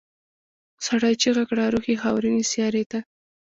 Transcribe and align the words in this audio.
سړي 0.85 1.13
چيغه 1.21 1.43
کړه 1.49 1.63
روح 1.73 1.85
یې 1.91 2.01
خاورینې 2.03 2.43
سیارې 2.51 2.83
ته. 2.91 2.99